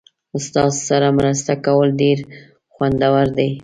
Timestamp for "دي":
3.37-3.49